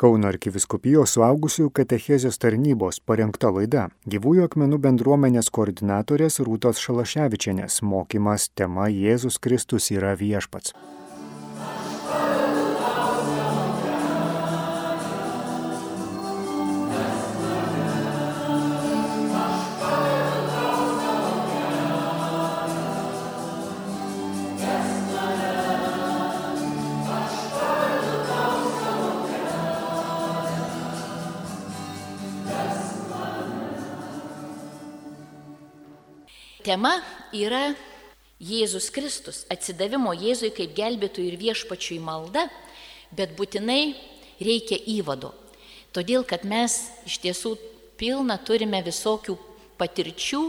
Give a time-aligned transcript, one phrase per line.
[0.00, 8.88] Kauno arkiviskupijos suaugusiųjų katechezės tarnybos parengta laida Gyvųjų akmenų bendruomenės koordinatorės Rūtos Šalaševičianės mokymas tema
[8.88, 10.72] Jėzus Kristus yra viešpats.
[36.70, 37.00] Tema
[37.34, 37.72] yra
[38.38, 42.44] Jėzus Kristus, atsidavimo Jėzui kaip gelbėtojui ir viešpačiui malda,
[43.10, 43.96] bet būtinai
[44.38, 45.32] reikia įvado.
[45.90, 46.76] Todėl, kad mes
[47.10, 47.56] iš tiesų
[47.98, 49.34] pilna turime visokių
[49.82, 50.44] patirčių,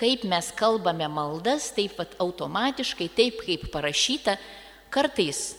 [0.00, 4.38] kaip mes kalbame maldas, taip pat automatiškai, taip kaip parašyta,
[4.88, 5.58] kartais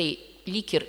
[0.00, 0.14] tai
[0.48, 0.88] lyg ir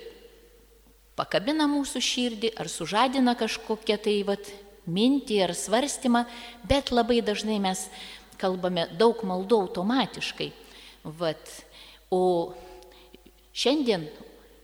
[1.20, 6.24] pakabina mūsų širdį ar sužadina kažkokią tai vat, mintį ar svarstymą,
[6.68, 7.86] bet labai dažnai mes
[8.40, 10.50] kalbame daug maldų automatiškai.
[11.18, 11.50] Vat.
[12.12, 12.54] O
[13.54, 14.06] šiandien,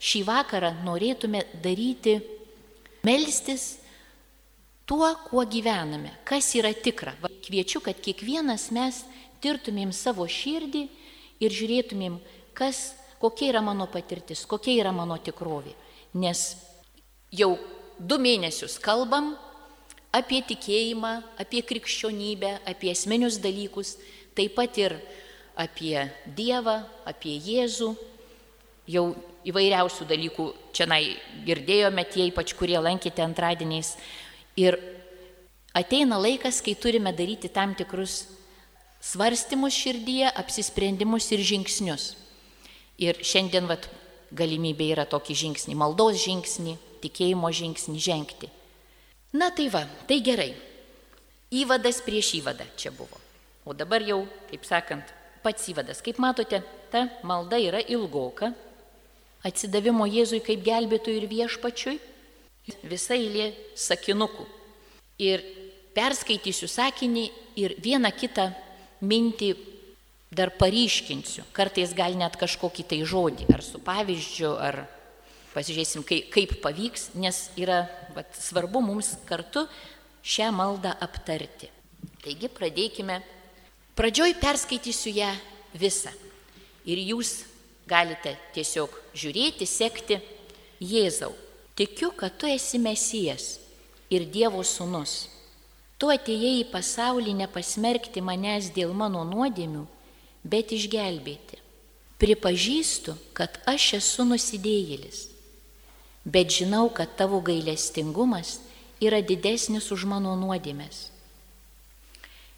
[0.00, 2.18] šį vakarą norėtume daryti,
[3.06, 3.80] melstis
[4.88, 7.14] tuo, kuo gyvename, kas yra tikra.
[7.22, 9.04] Va, kviečiu, kad kiekvienas mes
[9.42, 10.86] tirtumėm savo širdį
[11.40, 12.18] ir žiūrėtumėm,
[12.56, 12.90] kas,
[13.22, 15.76] kokia yra mano patirtis, kokia yra mano tikrovė.
[16.18, 16.56] Nes
[17.30, 17.54] jau
[17.98, 19.34] du mėnesius kalbam
[20.14, 23.96] apie tikėjimą, apie krikščionybę, apie esminius dalykus,
[24.34, 24.96] taip pat ir
[25.58, 27.94] apie Dievą, apie Jėzų.
[28.90, 29.04] Jau
[29.46, 30.86] įvairiausių dalykų čia
[31.46, 33.94] girdėjome tie, ypač kurie lankėte antradieniais.
[34.58, 34.76] Ir
[35.74, 38.26] ateina laikas, kai turime daryti tam tikrus
[39.00, 42.16] svarstymus širdyje, apsisprendimus ir žingsnius.
[43.00, 43.88] Ir šiandien vat,
[44.30, 48.50] galimybė yra tokį žingsnį, maldos žingsnį, tikėjimo žingsnį žengti.
[49.32, 50.50] Na tai va, tai gerai.
[51.50, 53.18] Įvadas prieš įvadą čia buvo.
[53.66, 55.06] O dabar jau, kaip sakant,
[55.42, 56.02] pats įvadas.
[56.02, 58.52] Kaip matote, ta malda yra ilgoka.
[59.46, 61.98] Atsidavimo Jėzui kaip gelbėtojui ir viešpačiui.
[62.90, 64.46] Visa eilė sakinukų.
[65.22, 65.42] Ir
[65.96, 67.26] perskaitysiu sakinį
[67.60, 68.50] ir vieną kitą
[69.00, 69.54] mintį
[70.30, 71.44] dar paryškinsiu.
[71.52, 74.84] Kartais gal net kažkokį tai žodį, ar su pavyzdžiu, ar
[75.50, 77.82] Pasižiūrėsim, kaip, kaip pavyks, nes yra
[78.14, 79.64] vat, svarbu mums kartu
[80.22, 81.70] šią maldą aptarti.
[82.22, 83.18] Taigi pradėkime.
[83.98, 85.30] Pradžioj perskaitysiu ją
[85.74, 86.12] visą.
[86.86, 87.40] Ir jūs
[87.90, 90.20] galite tiesiog žiūrėti, sekti.
[90.80, 91.34] Jėzau,
[91.76, 93.58] tikiu, kad tu esi Mesijas
[94.08, 95.26] ir Dievo sūnus.
[96.00, 99.82] Tu atėjai į pasaulį nepasmerkti manęs dėl mano nuodėmių,
[100.46, 101.58] bet išgelbėti.
[102.22, 105.29] Pripažįstu, kad aš esu nusidėjėlis
[106.24, 108.58] bet žinau, kad tavo gailestingumas
[109.00, 111.08] yra didesnis už mano nuodėmės.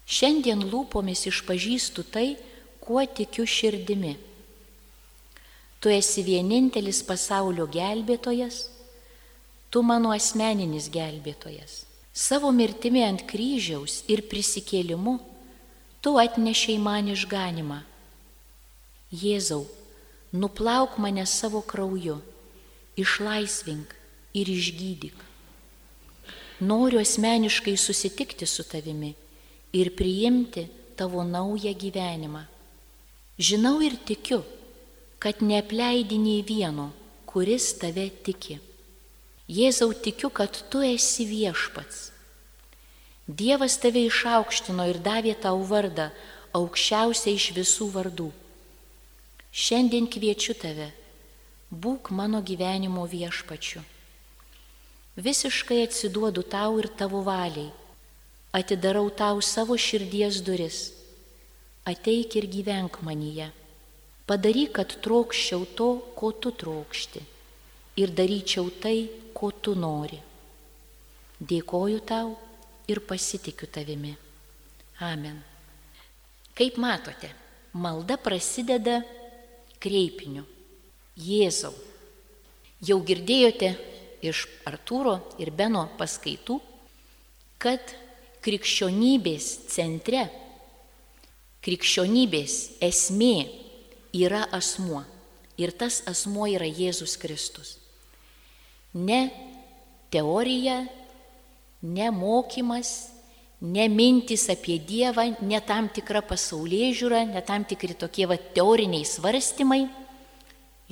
[0.03, 2.35] Šiandien lūpomis išpažįstu tai,
[2.83, 4.17] kuo tikiu širdimi.
[5.79, 8.67] Tu esi vienintelis pasaulio gelbėtojas,
[9.71, 11.83] tu mano asmeninis gelbėtojas.
[12.13, 15.15] Savo mirtimi ant kryžiaus ir prisikėlimu
[16.03, 17.79] tu atnešiai man išganimą.
[19.13, 19.63] Jėzau,
[20.35, 22.19] nuplauk mane savo krauju
[22.97, 23.93] išlaisvink
[24.33, 25.15] ir išgydyk.
[26.59, 29.13] Noriu asmeniškai susitikti su tavimi
[29.73, 32.43] ir priimti tavo naują gyvenimą.
[33.39, 34.43] Žinau ir tikiu,
[35.19, 36.91] kad neapleidi nei vieno,
[37.25, 38.59] kuris tave tiki.
[39.49, 42.11] Jėzau tikiu, kad tu esi viešpats.
[43.27, 46.11] Dievas tave išaukštino ir davė tau vardą,
[46.53, 48.29] aukščiausia iš visų vardų.
[49.51, 50.91] Šiandien kviečiu tave
[51.73, 53.81] būk mano gyvenimo viešpačiu.
[55.17, 57.71] Visiškai atsiduodu tau ir tavo valiai,
[58.53, 60.93] atidarau tau savo širdies duris,
[61.85, 63.51] ateik ir gyvenk manyje.
[64.25, 67.21] Padaryk, kad trokščiau to, ko tu trokšti
[67.99, 70.17] ir daryčiau tai, ko tu nori.
[71.43, 72.33] Dėkoju tau
[72.87, 74.13] ir pasitikiu tavimi.
[75.03, 75.41] Amen.
[76.53, 77.29] Kaip matote,
[77.73, 79.01] malda prasideda
[79.81, 80.45] kreipiniu.
[81.19, 81.73] Jėzau.
[82.83, 83.73] Jau girdėjote
[84.25, 86.57] iš Artūro ir Beno paskaitų,
[87.61, 87.93] kad
[88.43, 90.25] krikščionybės centre,
[91.63, 93.47] krikščionybės esmė
[94.15, 95.03] yra asmuo.
[95.55, 97.77] Ir tas asmuo yra Jėzus Kristus.
[98.93, 99.29] Ne
[100.11, 100.81] teorija,
[101.83, 103.13] ne mokymas,
[103.61, 109.05] ne mintis apie Dievą, ne tam tikra pasaulyje žiūra, ne tam tikri tokie va, teoriniai
[109.07, 109.85] svarstymai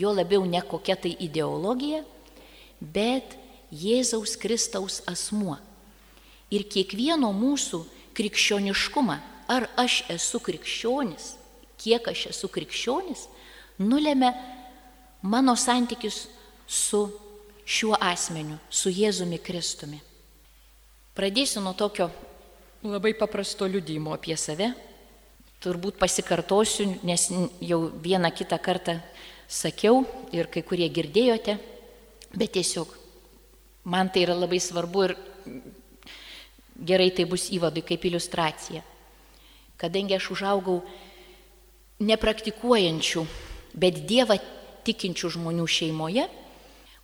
[0.01, 2.01] jo labiau ne kokia tai ideologija,
[2.81, 3.37] bet
[3.71, 5.55] Jėzaus Kristaus asmuo.
[6.51, 7.85] Ir kiekvieno mūsų
[8.17, 9.17] krikščioniškumą,
[9.47, 11.35] ar aš esu krikščionis,
[11.79, 13.27] kiek aš esu krikščionis,
[13.79, 14.31] nulėmė
[15.21, 16.25] mano santykius
[16.67, 17.05] su
[17.65, 20.01] šiuo asmeniu, su Jėzumi Kristumi.
[21.15, 22.09] Pradėsiu nuo tokio
[22.83, 24.71] labai paprasto liudymo apie save.
[25.61, 27.27] Turbūt pasikartosiu, nes
[27.61, 28.97] jau vieną kitą kartą
[29.51, 31.57] sakiau ir kai kurie girdėjote,
[32.31, 32.95] bet tiesiog
[33.91, 35.15] man tai yra labai svarbu ir
[36.79, 38.81] gerai tai bus įvadui kaip iliustracija.
[39.81, 40.79] Kadangi aš užaugau
[42.01, 43.25] nepraktikuojančių,
[43.77, 44.37] bet Dievą
[44.85, 46.25] tikinčių žmonių šeimoje,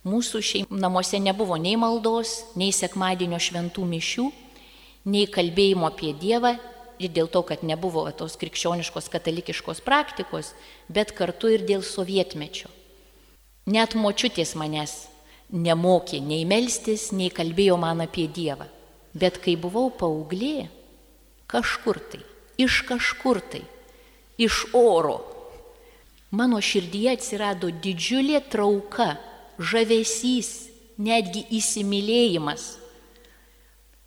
[0.08, 4.26] mūsų šeim, namuose nebuvo nei maldos, nei sekmadienio šventų mišių,
[5.10, 6.56] nei kalbėjimo apie Dievą
[6.98, 10.52] ir dėl to, kad nebuvo tos krikščioniškos katalikiškos praktikos,
[10.88, 12.70] bet kartu ir dėl sovietmečio.
[13.68, 15.06] Net močiutės manęs
[15.52, 18.68] nemokė nei melstis, nei kalbėjo man apie Dievą.
[19.18, 20.68] Bet kai buvau paauglė,
[21.48, 22.20] kažkur tai,
[22.60, 23.62] iš kažkur tai,
[24.38, 25.18] iš oro,
[26.30, 29.16] mano širdyje atsirado didžiulė trauka,
[29.58, 30.68] žavesys,
[30.98, 32.76] netgi įsimylėjimas.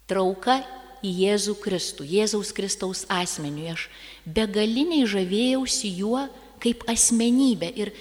[0.08, 0.62] Trauka
[1.02, 3.72] į Jėzų Kristų, Jėzaus Kristaus asmeniui.
[3.74, 3.88] Aš
[4.26, 6.28] begaliniai žavėjausi juo
[6.62, 7.92] kaip asmenybė ir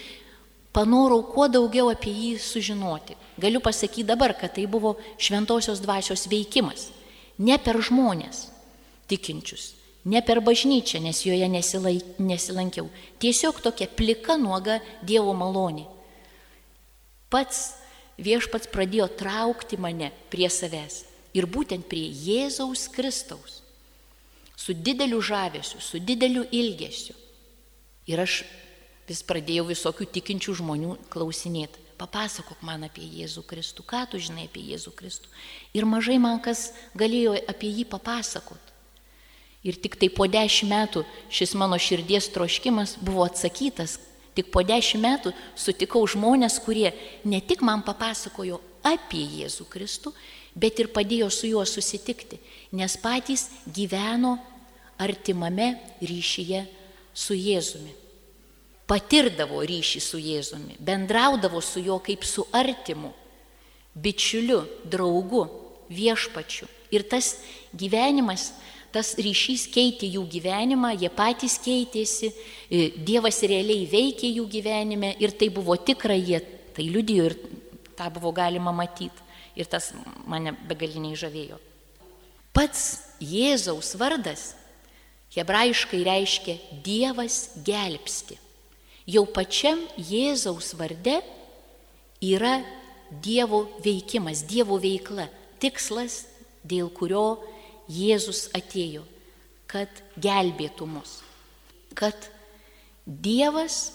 [0.77, 3.17] panorau kuo daugiau apie jį sužinoti.
[3.41, 6.91] Galiu pasakyti dabar, kad tai buvo šventosios dvasios veikimas.
[7.41, 8.51] Ne per žmonės
[9.09, 9.73] tikinčius,
[10.05, 11.49] ne per bažnyčią, nes joje
[12.21, 12.91] nesilankiau.
[13.19, 15.89] Tiesiog tokia plika nuoga Dievo malonė.
[17.33, 17.71] Pats
[18.21, 23.61] viešpats pradėjo traukti mane prie savęs ir būtent prie Jėzaus Kristaus.
[24.57, 27.15] Su dideliu žavesiu, su dideliu ilgesiu.
[28.11, 28.43] Ir aš
[29.09, 31.87] vis pradėjau visokių tikinčių žmonių klausinėti.
[32.01, 35.29] Papasakok man apie Jėzų Kristų, ką tu žinai apie Jėzų Kristų.
[35.77, 38.71] Ir mažai man kas galėjo apie jį papasakot.
[39.61, 43.99] Ir tik tai po dešimt metų šis mano širdies troškimas buvo atsakytas.
[44.33, 46.95] Tik po dešimt metų sutikau žmonės, kurie
[47.29, 50.15] ne tik man papasakojo apie Jėzų Kristų,
[50.55, 52.39] bet ir padėjo su juo susitikti,
[52.77, 54.37] nes patys gyveno
[55.01, 56.65] artimame ryšyje
[57.15, 57.95] su Jėzumi.
[58.91, 63.13] Patirdavo ryšį su Jėzumi, bendraudavo su juo kaip su artimu,
[63.95, 65.47] bičiuliu, draugu,
[65.91, 66.67] viešpačiu.
[66.91, 67.37] Ir tas
[67.71, 68.51] gyvenimas,
[68.91, 72.33] tas ryšys keitė jų gyvenimą, jie patys keitėsi,
[72.67, 76.43] e, Dievas realiai veikė jų gyvenime ir tai buvo tikra, jie
[76.75, 77.37] tai liudijo ir
[77.95, 79.30] tą buvo galima matyti
[79.61, 79.91] ir tas
[80.29, 81.59] mane begaliniai žavėjo.
[82.57, 82.87] Pats
[83.23, 84.55] Jėzaus vardas
[85.37, 88.39] hebrajiškai reiškia Dievas gelbsti.
[89.11, 91.21] Jau pačiam Jėzaus varde
[92.25, 92.61] yra
[93.11, 95.29] Dievo veikimas, Dievo veikla,
[95.63, 96.25] tikslas,
[96.63, 97.41] dėl kurio
[97.91, 99.03] Jėzus atėjo,
[99.71, 99.91] kad
[100.21, 101.19] gelbėtų mus.
[101.99, 102.15] Kad
[103.07, 103.91] Dievas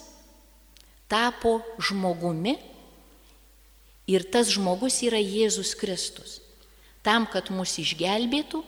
[1.08, 2.58] tapo žmogumi
[4.08, 6.40] Ir tas žmogus yra Jėzus Kristus.
[7.06, 8.62] Tam, kad mus išgelbėtų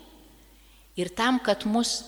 [0.97, 2.01] ir tam, kad mus,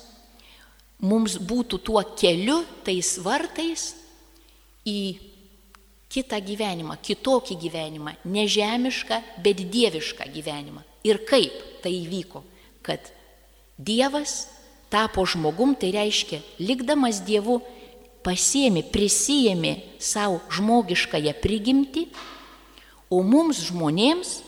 [1.02, 3.94] mums būtų tuo keliu, tais vartais
[4.86, 5.00] į
[6.10, 10.82] kitą gyvenimą, kitokį gyvenimą, nežemišką, bet dievišką gyvenimą.
[11.06, 12.44] Ir kaip tai įvyko,
[12.86, 13.14] kad
[13.80, 14.50] Dievas
[14.92, 17.62] tapo žmogum, tai reiškia, likdamas Dievu,
[18.26, 22.10] pasiemi, prisijėmė savo žmogiškąją prigimtį
[23.10, 24.40] O mums žmonėms,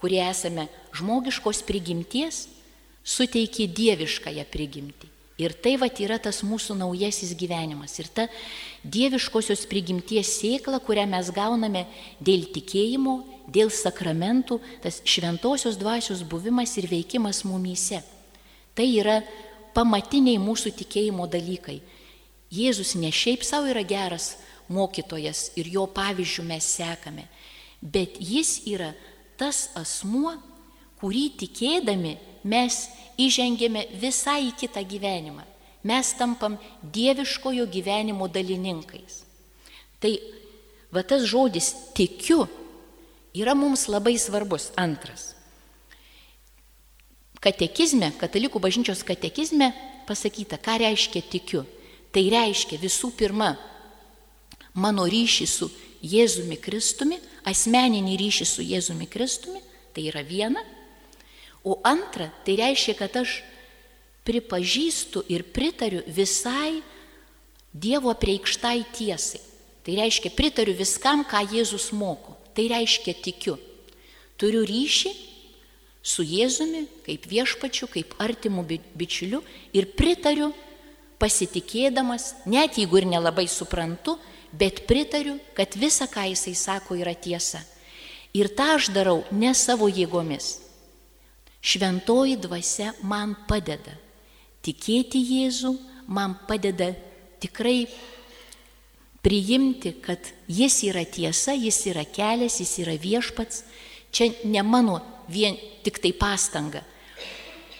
[0.00, 2.46] kurie esame žmogiškos prigimties,
[3.04, 5.10] suteikė dieviškąją prigimtį.
[5.36, 7.98] Ir tai va yra tas mūsų naujasis gyvenimas.
[7.98, 8.28] Ir ta
[8.86, 11.84] dieviškosios prigimties sėkla, kurią mes gauname
[12.22, 13.18] dėl tikėjimo,
[13.50, 18.00] dėl sakramentų, tas šventosios dvasios buvimas ir veikimas mumyse.
[18.78, 19.20] Tai yra
[19.74, 21.80] pamatiniai mūsų tikėjimo dalykai.
[22.54, 24.36] Jėzus ne šiaip savo yra geras
[24.70, 27.26] mokytojas ir jo pavyzdžių mes sekame
[27.84, 28.94] bet jis yra
[29.36, 30.32] tas asmuo,
[31.00, 32.16] kurį tikėdami
[32.48, 32.86] mes
[33.20, 35.44] įžengėme visai į kitą gyvenimą.
[35.84, 39.20] Mes tampam dieviškojo gyvenimo dalininkais.
[40.00, 40.12] Tai
[40.94, 42.46] va tas žodis tikiu
[43.36, 44.70] yra mums labai svarbus.
[44.80, 45.34] Antras.
[47.44, 49.74] Katekizme, katalikų bažnyčios katekizme
[50.08, 51.66] pasakyta, ką reiškia tikiu.
[52.14, 53.52] Tai reiškia visų pirma
[54.72, 55.68] mano ryšį su
[56.04, 57.18] Jėzumi Kristumi,
[57.48, 59.62] asmeninį ryšį su Jėzumi Kristumi,
[59.96, 60.60] tai yra viena.
[61.64, 63.38] O antra, tai reiškia, kad aš
[64.28, 66.82] pripažįstu ir pritariu visai
[67.74, 69.40] Dievo preikštai tiesai.
[69.82, 72.36] Tai reiškia, pritariu viskam, ką Jėzus moko.
[72.54, 73.56] Tai reiškia, tikiu.
[74.38, 75.10] Turiu ryšį
[76.04, 79.42] su Jėzumi, kaip viešpačiu, kaip artimu bičiuliu
[79.74, 80.52] ir pritariu
[81.18, 84.18] pasitikėdamas, net jeigu ir nelabai suprantu,
[84.58, 87.62] bet pritariu, kad visa, ką jisai sako, yra tiesa.
[88.34, 90.58] Ir tą aš darau ne savo jėgomis.
[91.64, 93.94] Šventoji dvasia man padeda.
[94.64, 95.70] Tikėti Jėzų
[96.12, 96.90] man padeda
[97.40, 97.86] tikrai
[99.24, 103.62] priimti, kad jis yra tiesa, jis yra kelias, jis yra viešpats.
[104.14, 106.84] Čia ne mano vien tik tai pastanga.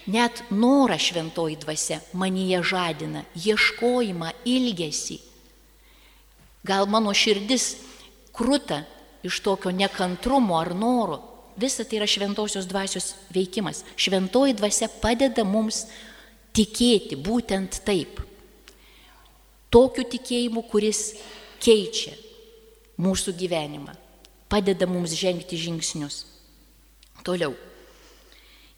[0.06, 5.20] Net norą šventoji dvasia manyje žadina, ieškojimą, ilgesį.
[6.64, 7.74] Gal mano širdis
[8.34, 8.82] krūta
[9.24, 11.20] iš tokio nekantrumo ar noro.
[11.56, 13.84] Visa tai yra šventosios dvasios veikimas.
[13.96, 15.84] Šventoji dvasia padeda mums
[16.54, 18.20] tikėti būtent taip.
[19.70, 21.14] Tokiu tikėjimu, kuris
[21.62, 22.14] keičia
[23.00, 23.94] mūsų gyvenimą,
[24.50, 26.24] padeda mums žengti žingsnius.
[27.26, 27.54] Toliau.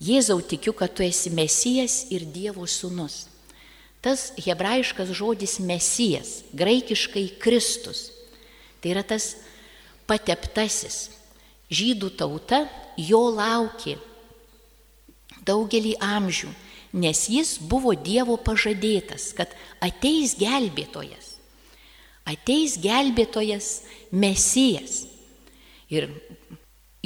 [0.00, 3.25] Jėzau tikiu, kad tu esi Mesijas ir Dievo sūnus.
[4.05, 8.11] Tas hebrajiškas žodis Mesijas, graikiškai Kristus,
[8.81, 9.35] tai yra tas
[10.07, 11.11] pateptasis.
[11.67, 13.97] Žydų tauta jo laukė
[15.47, 16.50] daugelį amžių,
[16.97, 19.50] nes jis buvo Dievo pažadėtas, kad
[19.83, 21.35] ateis gelbėtojas.
[22.26, 25.05] Ateis gelbėtojas Mesijas.
[25.91, 26.09] Ir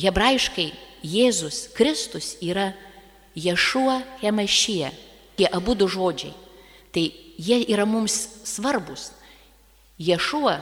[0.00, 0.70] hebrajiškai
[1.04, 2.73] Jėzus Kristus yra
[3.37, 4.92] Ješuo Hemašyje.
[5.37, 6.32] Tie abu du žodžiai.
[6.94, 7.04] Tai
[7.38, 8.16] jie yra mums
[8.49, 9.11] svarbus.
[10.00, 10.59] Ješuo,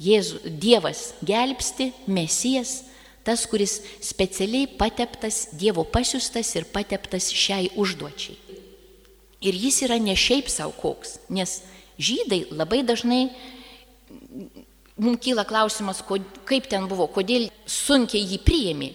[0.00, 2.80] Jėzus, Dievas gelbsti, Mesijas,
[3.24, 8.38] tas, kuris specialiai pateptas, Dievo pasiustas ir pateptas šiai užduočiai.
[9.40, 11.60] Ir jis yra ne šiaip savo koks, nes
[12.00, 13.30] žydai labai dažnai
[15.00, 16.02] mums kyla klausimas,
[16.48, 18.90] kaip ten buvo, kodėl sunkiai jį priėmė.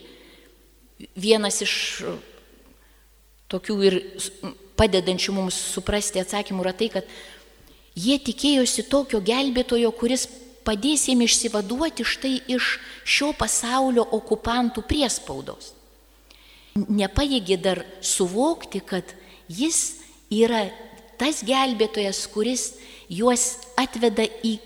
[1.17, 1.73] Vienas iš
[3.51, 3.97] tokių ir
[4.79, 7.15] padedančių mums suprasti atsakymų yra tai, kad
[7.95, 10.27] jie tikėjosi tokio gelbėtojo, kuris
[10.65, 15.73] padės jiems išsivaduoti štai iš šio pasaulio okupantų priespaudos.
[16.75, 19.13] Nepajėgė dar suvokti, kad
[19.47, 20.01] jis
[20.33, 20.65] yra
[21.19, 22.73] tas gelbėtojas, kuris
[23.07, 24.57] juos atveda į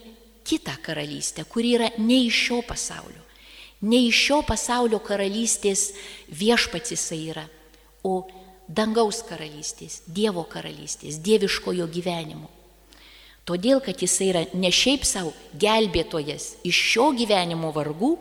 [0.50, 3.22] kitą karalystę, kuri yra ne iš šio pasaulio.
[3.86, 5.92] Ne iš šio pasaulio karalystės
[6.36, 7.46] viešpats jisai yra,
[8.04, 8.26] o
[8.70, 12.50] dangaus karalystės, Dievo karalystės, dieviškojo gyvenimo.
[13.50, 18.14] Todėl, kad jisai yra ne šiaip savo gelbėtojas iš šio gyvenimo vargų,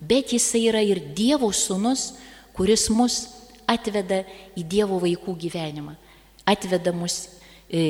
[0.00, 2.10] bet jisai yra ir Dievo sūnus,
[2.56, 3.22] kuris mus
[3.66, 4.22] atveda
[4.56, 5.96] į Dievo vaikų gyvenimą,
[6.44, 7.30] atveda mus į,
[7.72, 7.86] e,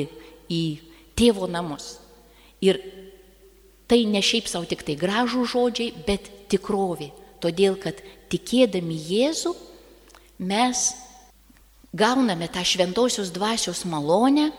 [0.47, 0.61] į
[1.17, 1.97] tėvo namus.
[2.63, 2.79] Ir
[3.87, 7.13] Tai ne šiaip savo tik tai gražų žodžiai, bet tikrovė.
[7.39, 9.53] Todėl, kad tikėdami Jėzų
[10.43, 10.89] mes
[11.97, 14.51] gauname tą šventosios dvasios malonę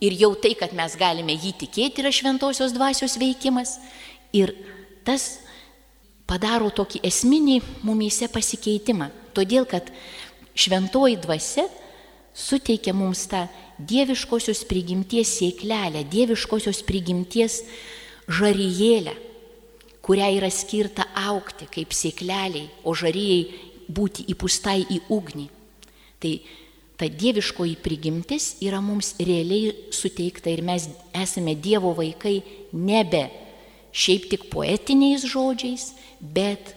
[0.00, 3.76] ir jau tai, kad mes galime jį tikėti, yra šventosios dvasios veikimas.
[4.32, 4.54] Ir
[5.04, 5.40] tas
[6.30, 9.10] padaro tokį esminį mumyse pasikeitimą.
[9.36, 9.90] Todėl, kad
[10.56, 11.66] šventoji dvasia
[12.34, 13.44] suteikia mums tą
[13.78, 17.60] dieviškosios prigimties sėklelę, dieviškosios prigimties
[18.30, 19.14] žaryjėlę,
[20.04, 25.46] kurią yra skirta aukti kaip sėkleliai, o žaryjai būti įpustai į ugnį.
[26.20, 26.32] Tai
[27.00, 30.84] ta dieviškoji prigimtis yra mums realiai suteikta ir mes
[31.16, 32.42] esame Dievo vaikai
[32.76, 33.22] nebe
[33.96, 36.74] šiaip tik poetiniais žodžiais, bet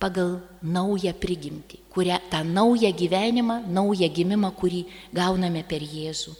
[0.00, 6.32] pagal naują prigimtį, kurią, tą naują gyvenimą, naują gimimą, kurį gauname per Jėzų.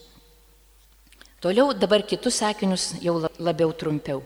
[1.44, 4.24] Toliau dabar kitus sakinius jau labiau trumpiau.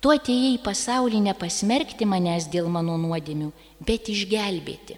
[0.00, 4.96] Tu atėjai į pasaulį nepasmerkti manęs dėl mano nuodėmių, bet išgelbėti.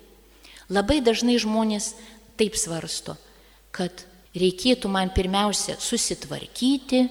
[0.72, 1.92] Labai dažnai žmonės
[2.40, 3.18] taip svarsto,
[3.74, 4.04] kad
[4.34, 7.04] reikėtų man pirmiausia susitvarkyti,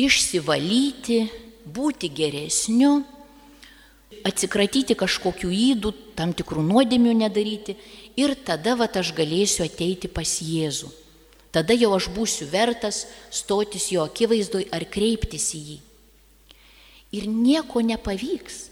[0.00, 1.18] išsivalyti,
[1.64, 3.02] būti geresniu,
[4.28, 7.76] atsikratyti kažkokių įdų, tam tikrų nuodėmių nedaryti
[8.20, 10.90] ir tada va aš galėsiu ateiti pas Jėzų.
[11.52, 15.80] Tada jau aš būsiu vertas stotis jo akivaizdoj ar kreiptis į jį
[17.12, 18.68] ir nieko nepavyks.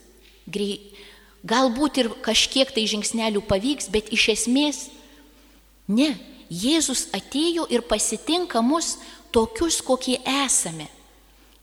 [1.46, 4.80] Galbūt ir kažkiek tai žingsnelių pavyks, bet iš esmės
[5.88, 6.10] ne.
[6.50, 8.97] Jėzus atėjo ir pasitinka mus
[9.30, 10.88] tokius, kokie esame.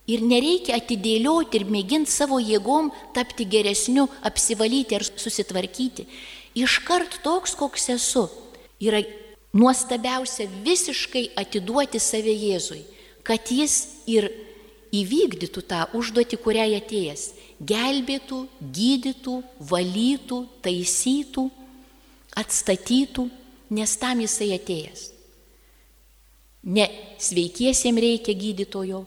[0.08, 6.08] Ir nereikia atidėlioti ir mėginti savo jėgom tapti geresniu, apsivalyti ar susitvarkyti.
[6.56, 8.30] Iškart toks, koks esu,
[8.80, 9.04] yra
[9.52, 12.86] nuostabiausia visiškai atiduoti save Jėzui,
[13.28, 13.76] kad jis
[14.08, 14.30] ir
[14.96, 19.36] įvykdytų tą užduotį, kuriai atėjęs gelbėtų, gydytų,
[19.70, 21.48] valytų, taisytų,
[22.38, 23.28] atstatytų,
[23.70, 25.12] nes tam jisai atėjęs.
[26.68, 26.88] Ne
[27.22, 29.06] sveikiesiems reikia gydytojo,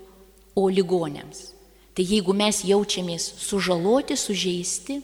[0.55, 1.51] o ligonėms.
[1.95, 5.01] Tai jeigu mes jaučiamės sužaloti, sužeisti,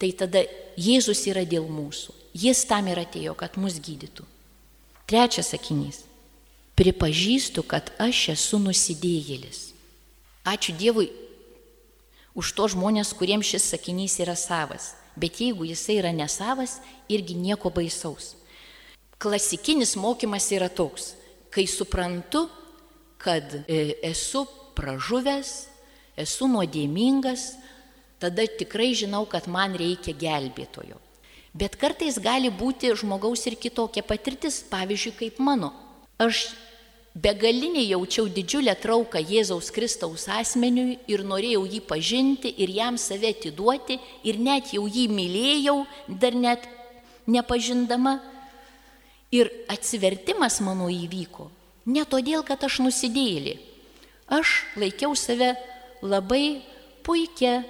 [0.00, 0.44] tai tada
[0.80, 2.14] Jėzus yra dėl mūsų.
[2.32, 4.24] Jis tam ir atėjo, kad mus gydytų.
[5.10, 6.04] Trečias sakinys.
[6.78, 9.74] Pripažįstu, kad aš esu nusidėjėlis.
[10.46, 11.10] Ačiū Dievui
[12.38, 14.94] už to žmonės, kuriems šis sakinys yra savas.
[15.18, 16.78] Bet jeigu jisai yra nesavas,
[17.10, 18.36] irgi nieko baisaus.
[19.20, 21.14] Klasikinis mokymas yra toks
[21.50, 22.46] kai suprantu,
[23.18, 24.46] kad e, esu
[24.78, 25.50] pražuvęs,
[26.16, 27.50] esu nuodėmingas,
[28.22, 30.96] tada tikrai žinau, kad man reikia gelbėtojo.
[31.52, 35.72] Bet kartais gali būti žmogaus ir kitokia patirtis, pavyzdžiui, kaip mano.
[36.22, 36.52] Aš
[37.18, 43.98] begalinį jaučiau didžiulę trauką Jėzaus Kristaus asmeniui ir norėjau jį pažinti ir jam save atiduoti
[44.22, 46.68] ir net jau jį mylėjau, dar net
[47.26, 48.20] nepažindama,
[49.30, 51.50] Ir atsivertimas mano įvyko
[51.86, 53.56] ne todėl, kad aš nusidėlį.
[54.30, 55.54] Aš laikiau save
[56.02, 56.62] labai
[57.06, 57.62] puikia,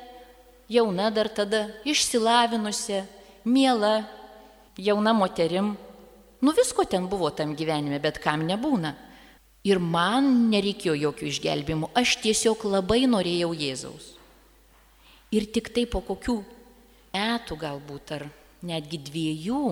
[0.70, 3.02] jauna dar tada, išsilavinusi,
[3.44, 4.04] miela,
[4.76, 5.74] jauna moterim.
[6.40, 8.94] Nu visko ten buvo tam gyvenime, bet kam nebūna.
[9.64, 14.14] Ir man nereikėjo jokių išgelbimų, aš tiesiog labai norėjau Jėzaus.
[15.36, 16.38] Ir tik tai po kokių
[17.12, 18.24] metų galbūt ar
[18.64, 19.64] netgi dviejų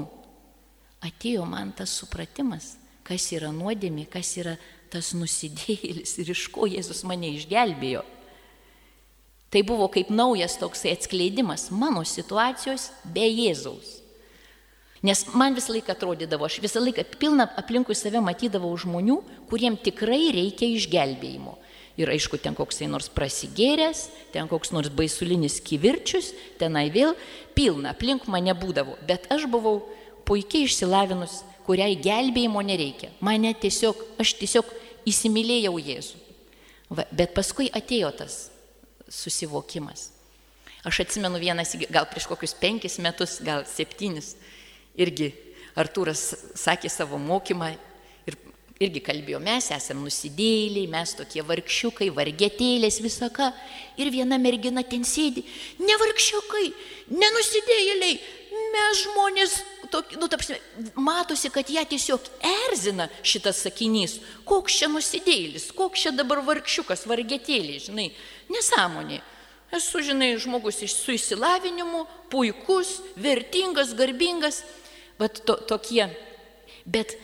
[1.05, 2.77] atėjo man tas supratimas,
[3.07, 4.57] kas yra nuodėmė, kas yra
[4.93, 8.05] tas nusidėjėlis ir iš ko Jėzus mane išgelbėjo.
[9.49, 14.03] Tai buvo kaip naujas toksai atskleidimas mano situacijos be Jėzaus.
[15.03, 20.33] Nes man visą laiką atrodydavo, aš visą laiką pilną aplinkui save matydavau žmonių, kuriem tikrai
[20.35, 21.55] reikia išgelbėjimo.
[21.99, 27.17] Ir aišku, ten koksai nors prasigėręs, ten koks nors baisulinis kivirčius, tenai vėl
[27.59, 28.99] pilna aplink mane būdavo.
[29.07, 29.81] Bet aš buvau
[30.29, 33.11] puikiai išsilavinus, kuriai gelbėjimo nereikia.
[33.25, 34.69] Mane tiesiog, aš tiesiog
[35.09, 36.23] įsimylėjau Jėzų.
[36.89, 38.39] Va, bet paskui atėjo tas
[39.13, 40.09] susivokimas.
[40.89, 44.37] Aš atsimenu vienas, gal prieš kokius penkis metus, gal septynis,
[44.97, 45.33] irgi
[45.79, 46.23] Artūras
[46.59, 47.69] sakė savo mokymą
[48.27, 48.37] ir
[48.83, 53.53] irgi kalbėjo, mes esame nusidėliai, mes tokie vargšiukai, vargetėlės visaka.
[53.99, 55.45] Ir viena mergina ten sėdi,
[55.83, 56.67] ne vargšiukai,
[57.15, 58.19] nenusidėliai,
[58.75, 59.59] mes žmonės
[59.93, 60.59] tok, nu, tapsime,
[60.95, 62.29] matosi, kad ją tiesiog
[62.69, 64.19] erzina šitas sakinys.
[64.49, 68.09] Koks čia nusidėlis, koks čia dabar vargšiukas, vargetėlė, žinai,
[68.53, 69.21] nesąmonė.
[69.75, 74.63] Esu, žinai, žmogus su išsilavinimu, puikus, vertingas, garbingas,
[75.21, 76.07] bet to, tokie.
[76.89, 77.19] Bet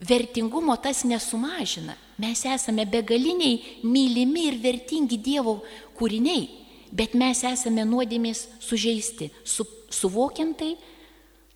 [0.00, 1.96] vertingumo tas nesumažina.
[2.18, 5.58] Mes esame begaliniai mylimi ir vertingi Dievo
[5.98, 6.46] kūriniai,
[6.94, 9.32] bet mes esame nuodėmės sužeisti.
[9.42, 10.76] Su, suvokiam tai,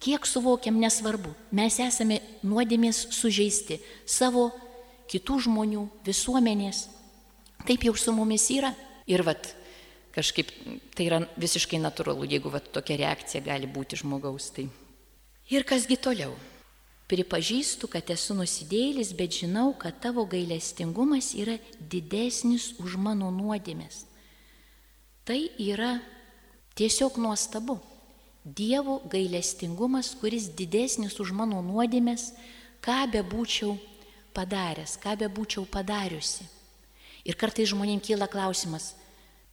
[0.02, 1.30] Kiek suvokiam, nesvarbu.
[1.54, 4.48] Mes esame nuodėmės sužeisti savo,
[5.10, 6.88] kitų žmonių, visuomenės.
[7.68, 8.72] Taip jau su mumis yra.
[9.06, 9.52] Ir vat,
[10.14, 10.50] kažkaip
[10.96, 14.50] tai yra visiškai natūralu, jeigu vat, tokia reakcija gali būti žmogaus.
[14.56, 14.66] Tai.
[15.54, 16.34] Ir kasgi toliau?
[17.12, 24.06] Pripažįstu, kad esu nusidėlis, bet žinau, kad tavo gailestingumas yra didesnis už mano nuodėmės.
[25.28, 25.98] Tai yra
[26.74, 27.78] tiesiog nuostabu.
[28.44, 32.33] Dievo gailestingumas, kuris didesnis už mano nuodėmės,
[32.83, 33.76] ką be būčiau
[34.35, 36.48] padaręs, ką be būčiau padariusi.
[37.22, 38.96] Ir kartai žmonėm kyla klausimas,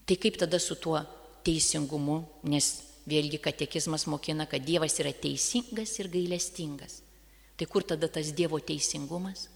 [0.10, 1.04] tai kaip tada su tuo
[1.45, 2.71] teisingumu, nes
[3.06, 7.04] vėlgi katekizmas mokina, kad Dievas yra teisingas ir gailestingas.
[7.62, 9.52] Tai kur tada tas Dievo teisingumas?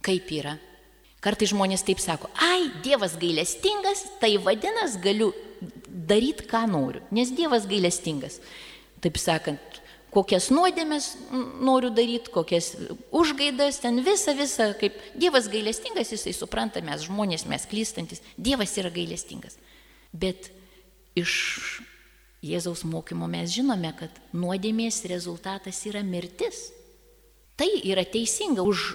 [0.00, 0.56] Kaip yra?
[1.20, 5.28] Kartai žmonės taip sako, ai, Dievas gailestingas, tai vadinasi galiu
[6.08, 8.40] daryti, ką noriu, nes Dievas gailestingas
[9.02, 9.80] taip sakant,
[10.14, 11.10] kokias nuodėmės
[11.64, 12.72] noriu daryti, kokias
[13.14, 18.92] užgaidas, ten visą, visą, kaip Dievas gailestingas, jisai supranta, mes žmonės, mes klystantis, Dievas yra
[18.94, 19.58] gailestingas.
[20.12, 20.50] Bet
[21.18, 21.82] iš
[22.44, 26.68] Jėzaus mokymo mes žinome, kad nuodėmės rezultatas yra mirtis.
[27.58, 28.92] Tai yra teisinga už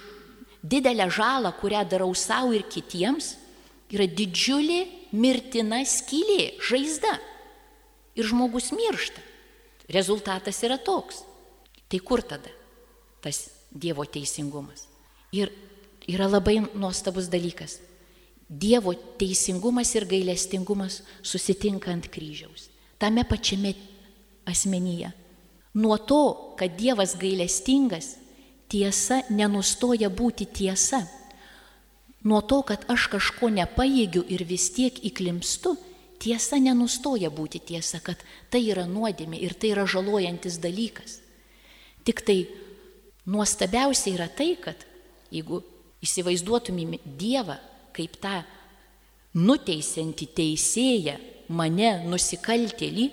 [0.64, 3.34] didelę žalą, kurią darau savo ir kitiems,
[3.92, 4.80] yra didžiulė
[5.12, 7.12] mirtina skylė, žaizda.
[8.16, 9.20] Ir žmogus miršta.
[9.88, 11.22] Rezultatas yra toks.
[11.88, 12.50] Tai kur tada
[13.22, 14.86] tas Dievo teisingumas?
[15.32, 15.50] Ir
[16.06, 17.80] yra labai nuostabus dalykas.
[18.48, 22.68] Dievo teisingumas ir gailestingumas susitinka ant kryžiaus.
[22.98, 23.74] Tame pačiame
[24.46, 25.10] asmenyje.
[25.74, 28.14] Nuo to, kad Dievas gailestingas,
[28.70, 31.02] tiesa nenustoja būti tiesa.
[32.24, 35.74] Nuo to, kad aš kažko nepaėgiu ir vis tiek įklimstu,
[36.24, 41.18] tiesa nenustoja būti tiesa, kad tai yra nuodėmė ir tai yra žalojantis dalykas.
[42.04, 42.38] Tik tai
[43.28, 44.80] nuostabiausia yra tai, kad
[45.32, 45.62] jeigu
[46.04, 47.58] įsivaizduotumėm Dievą
[47.94, 48.42] kaip tą
[49.34, 51.16] nuteisianti teisėją
[51.48, 53.08] mane nusikaltėlį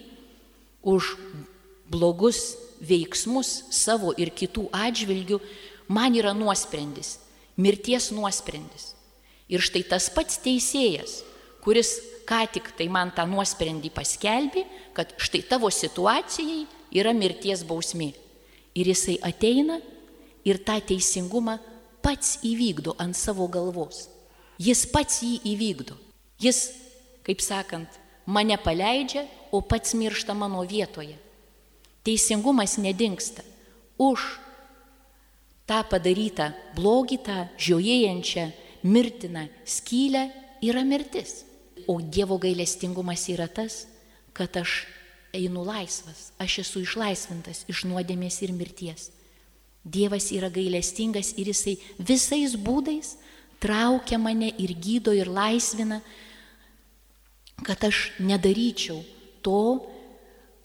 [0.88, 1.15] už
[1.91, 5.39] blogus veiksmus savo ir kitų atžvilgių,
[5.91, 7.17] man yra nuosprendis,
[7.60, 8.93] mirties nuosprendis.
[9.52, 11.19] Ir štai tas pats teisėjas,
[11.63, 18.12] kuris ką tik tai man tą nuosprendį paskelbė, kad štai tavo situacijai yra mirties bausmė.
[18.76, 19.80] Ir jisai ateina
[20.47, 21.58] ir tą teisingumą
[22.02, 24.08] pats įvykdo ant savo galvos.
[24.62, 25.97] Jis pats jį įvykdo.
[26.41, 26.69] Jis,
[27.26, 27.89] kaip sakant,
[28.26, 31.17] mane paleidžia, o pats miršta mano vietoje.
[32.06, 33.43] Teisingumas nedingsta.
[34.02, 34.24] Už
[35.69, 38.47] tą padarytą blogį, tą žiojėjančią,
[38.84, 40.24] mirtiną skylę
[40.65, 41.51] yra mirtis.
[41.88, 43.86] O Dievo gailestingumas yra tas,
[44.34, 44.86] kad aš
[45.34, 49.10] einu laisvas, aš esu išlaisvintas iš nuodėmės ir mirties.
[49.82, 53.15] Dievas yra gailestingas ir jisai visais būdais
[53.62, 56.02] traukia mane ir gydo ir laisvina,
[57.65, 59.02] kad aš nedaryčiau
[59.41, 59.82] to,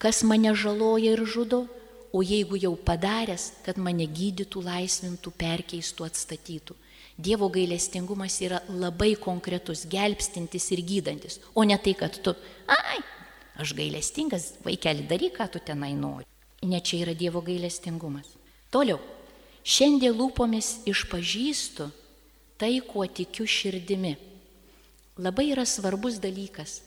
[0.01, 1.65] kas mane žaloja ir žudo,
[2.13, 6.77] o jeigu jau padaręs, kad mane gydytų, laisvintų, perkeistų, atstatytų.
[7.17, 12.35] Dievo gailestingumas yra labai konkretus, gelbstintis ir gydantis, o ne tai, kad tu,
[12.69, 12.99] ai,
[13.57, 16.27] aš gailestingas, vaikeli daryk, ką tu tenai nori.
[16.69, 18.29] Ne čia yra Dievo gailestingumas.
[18.69, 18.99] Toliau,
[19.65, 21.89] šiandien lūpomis išpažįstu
[22.61, 24.13] tai, kuo tikiu širdimi.
[25.17, 26.83] Labai yra svarbus dalykas.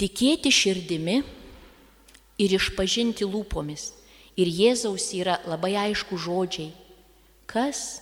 [0.00, 1.18] Tikėti širdimi
[2.40, 3.90] ir išpažinti lūpomis.
[4.40, 6.72] Ir Jėzaus yra labai aišku žodžiai.
[7.46, 8.00] Kas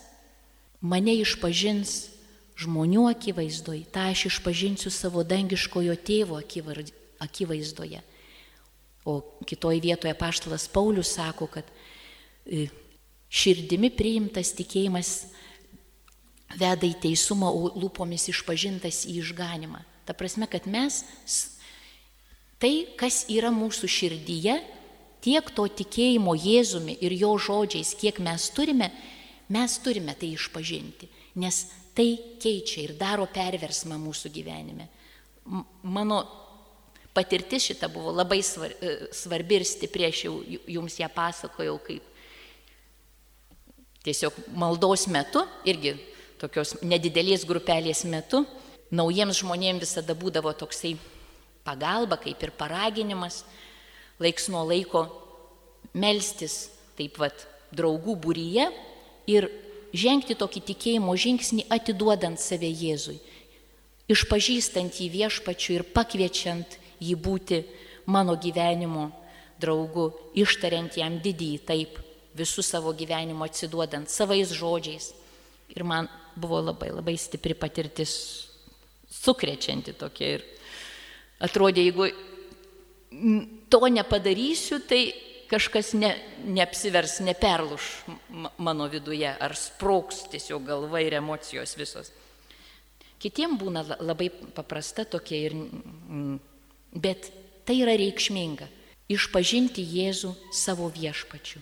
[0.83, 2.13] mane išpažins
[2.59, 6.41] žmonių akivaizdoj, tą aš išpažinsiu savo dangiškojo tėvo
[7.23, 8.03] akivaizdoje.
[9.09, 11.67] O kitoje vietoje paštalas Paulius sako, kad
[12.47, 12.69] e,
[13.33, 15.15] širdimi priimtas tikėjimas
[16.59, 19.81] veda į teisumą, o lūpomis išpažintas į išganimą.
[20.07, 21.03] Ta prasme, kad mes
[22.63, 24.61] tai, kas yra mūsų širdyje,
[25.23, 28.91] tiek to tikėjimo Jėzumi ir jo žodžiais, kiek mes turime,
[29.53, 31.09] Mes turime tai išpažinti,
[31.43, 31.65] nes
[31.97, 34.87] tai keičia ir daro perversmą mūsų gyvenime.
[35.83, 36.23] Mano
[37.13, 40.39] patirtis šita buvo labai e, svarbi ir stipri, aš jau
[40.71, 42.09] jums ją pasakojau kaip
[44.07, 45.95] tiesiog maldos metu, irgi
[46.41, 48.43] tokios nedidelės grupelės metu,
[48.91, 50.97] naujiems žmonėms visada būdavo toksai
[51.67, 53.43] pagalba, kaip ir paraginimas,
[54.23, 55.05] laiks nuo laiko
[55.95, 58.67] melstis, taip pat draugų būryje
[59.31, 59.49] ir
[59.93, 63.19] žengti tokį tikėjimo žingsnį atiduodant save Jėzui,
[64.13, 67.63] išpažįstant jį viešpačiu ir pakviečiant jį būti
[68.07, 69.11] mano gyvenimo
[69.63, 71.99] draugu, ištariant jam didįjį taip,
[72.35, 75.13] visų savo gyvenimo atsiduodant savais žodžiais.
[75.73, 78.13] Ir man buvo labai labai stipri patirtis,
[79.13, 80.37] sukrečianti tokia.
[80.39, 80.45] Ir
[81.45, 82.09] atrodė, jeigu
[83.69, 85.13] to nepadarysiu, tai
[85.53, 86.15] kažkas ne,
[86.49, 87.91] neapsivers, neperluš
[88.59, 92.13] mano viduje, ar sproks tiesiog galva ir emocijos visos.
[93.23, 95.57] Kitiems būna labai paprasta tokia ir,
[96.93, 97.29] bet
[97.69, 98.67] tai yra reikšminga-
[99.15, 101.61] išpažinti Jėzų savo viešpačiu.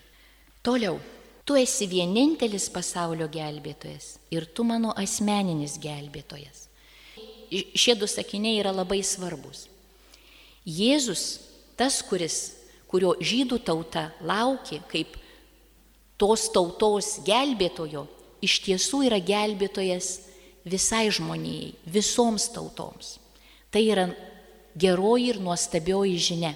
[0.63, 1.01] Toliau,
[1.45, 6.69] tu esi vienintelis pasaulio gelbėtojas ir tu mano asmeninis gelbėtojas.
[7.75, 9.67] Šie du sakiniai yra labai svarbus.
[10.65, 11.41] Jėzus,
[11.77, 12.60] tas, kuris
[12.91, 15.15] kurio žydų tauta laukė kaip
[16.21, 18.07] tos tautos gelbėtojo,
[18.43, 20.11] iš tiesų yra gelbėtojas
[20.69, 23.19] visai žmonijai, visoms tautoms.
[23.71, 24.09] Tai yra
[24.77, 26.53] geroji ir nuostabioji žinia.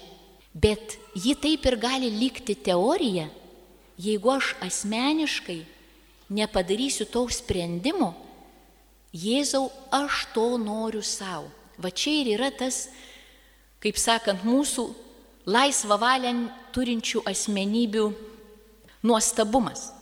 [0.54, 3.28] Bet ji taip ir gali likti teorija,
[3.98, 5.62] jeigu aš asmeniškai
[6.34, 8.12] nepadarysiu to sprendimo,
[9.14, 11.46] Jėzau, aš to noriu savo.
[11.78, 12.88] Va čia ir yra tas,
[13.78, 14.88] kaip sakant, mūsų
[15.46, 16.34] laisvą valią
[16.72, 18.06] turinčių asmenybių
[19.04, 19.92] nuostabumas.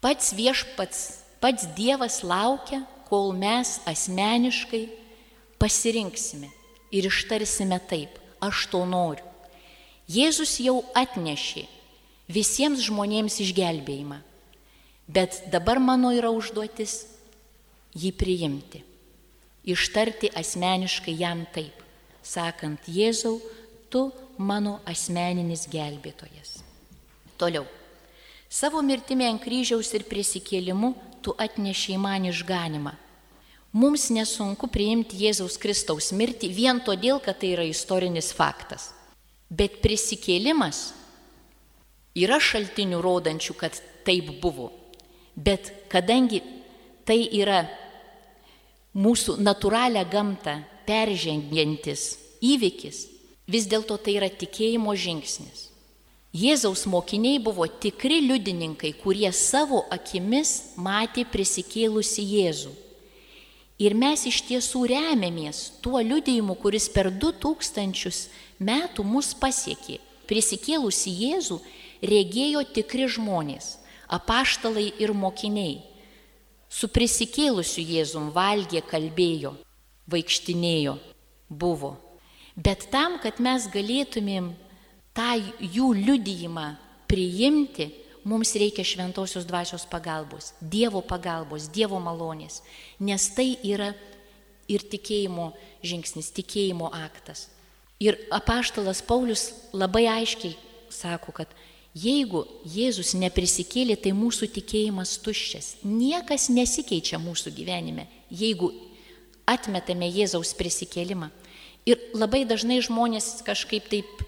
[0.00, 1.00] Pats viešpats,
[1.42, 4.86] pats Dievas laukia, kol mes asmeniškai
[5.58, 6.50] pasirinksime
[6.94, 9.24] ir ištarsime taip, aš to noriu.
[10.06, 11.64] Jėzus jau atnešė
[12.30, 14.20] visiems žmonėms išgelbėjimą,
[15.10, 17.08] bet dabar mano yra užduotis
[17.96, 18.84] jį priimti,
[19.66, 21.74] ištarti asmeniškai jam taip,
[22.22, 23.40] sakant, Jėzau,
[23.90, 26.60] tu mano asmeninis gelbėtojas.
[27.36, 27.66] Toliau.
[28.48, 32.94] Savo mirtimi ant kryžiaus ir prisikėlimu tu atnešiai man išganimą.
[33.76, 38.92] Mums nesunku priimti Jėzaus Kristaus mirtį vien todėl, kad tai yra istorinis faktas.
[39.50, 40.94] Bet prisikėlimas
[42.16, 44.70] yra šaltinių rodančių, kad taip buvo.
[45.36, 46.40] Bet kadangi
[47.04, 47.66] tai yra
[48.96, 50.56] mūsų natūralią gamtą
[50.88, 53.02] peržengiantis įvykis,
[53.46, 55.70] vis dėlto tai yra tikėjimo žingsnis.
[56.36, 62.72] Jėzaus mokiniai buvo tikri liudininkai, kurie savo akimis matė prisikėlusi Jėzų.
[63.80, 68.26] Ir mes iš tiesų remiamės tuo liudijimu, kuris per du tūkstančius
[68.58, 69.98] metų mus pasiekė.
[70.28, 71.60] Prisikėlusi Jėzų
[72.02, 73.76] regėjo tikri žmonės-
[74.18, 75.82] apaštalai ir mokiniai.
[76.68, 79.56] Su prisikėlusiu Jėzum valgė, kalbėjo,
[80.08, 80.98] vaikštinėjo,
[81.48, 81.96] buvo.
[82.56, 84.50] Bet tam, kad mes galėtumėm
[85.16, 86.70] tą jų liudijimą
[87.08, 87.90] priimti,
[88.26, 92.62] mums reikia šventosios dvasios pagalbos, Dievo pagalbos, Dievo malonės,
[92.98, 93.92] nes tai yra
[94.66, 95.52] ir tikėjimo
[95.86, 97.46] žingsnis, tikėjimo aktas.
[98.02, 100.56] Ir apaštalas Paulius labai aiškiai
[100.92, 101.52] sako, kad
[101.96, 105.70] jeigu Jėzus neprisikėlė, tai mūsų tikėjimas tuščias.
[105.86, 108.72] Niekas nesikeičia mūsų gyvenime, jeigu
[109.48, 111.30] atmetame Jėzaus prisikėlimą.
[111.86, 114.26] Ir labai dažnai žmonės kažkaip taip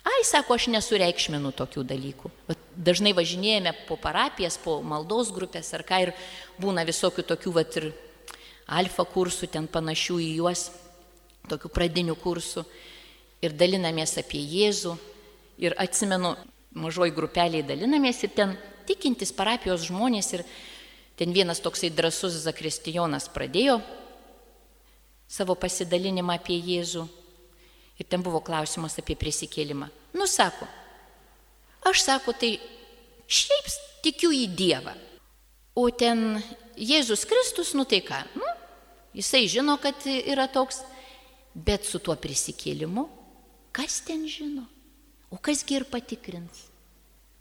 [0.00, 2.30] Ai, sako, aš nesureikšminu tokių dalykų.
[2.48, 6.12] Vat dažnai važinėjame po parapijas, po maldos grupės ar ką ir
[6.60, 7.90] būna visokių tokių, vat ir
[8.80, 10.70] alfa kursų, ten panašių į juos,
[11.52, 12.64] tokių pradinių kursų.
[13.44, 14.96] Ir dalinamės apie Jėzų.
[15.60, 16.32] Ir atsimenu,
[16.72, 18.56] mažoji grupeliai dalinamės ir ten
[18.88, 20.46] tikintis parapijos žmonės ir
[21.20, 23.82] ten vienas toksai drasus Zakristijonas pradėjo
[25.30, 27.06] savo pasidalinimą apie Jėzų.
[28.00, 29.90] Ir ten buvo klausimas apie prisikėlimą.
[30.16, 30.66] Nu, sako,
[31.86, 32.56] aš sako, tai
[33.30, 33.68] šiaip
[34.04, 34.96] tikiu į Dievą.
[35.78, 36.40] O ten
[36.80, 38.46] Jėzus Kristus, nu tai ką, nu,
[39.14, 40.80] jisai žino, kad yra toks,
[41.54, 43.06] bet su tuo prisikėlimu,
[43.76, 44.66] kas ten žino?
[45.30, 46.66] O kasgi ir patikrins?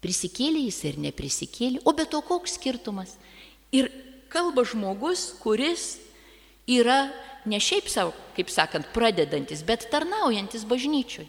[0.03, 3.15] Prisikėlė jis ir neprisikėlė, o be to koks skirtumas?
[3.75, 3.89] Ir
[4.31, 5.97] kalba žmogus, kuris
[6.69, 7.09] yra
[7.49, 11.27] ne šiaip savo, kaip sakant, pradedantis, bet tarnaujantis bažnyčiui.